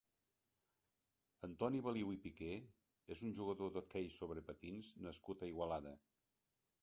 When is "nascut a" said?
5.09-5.51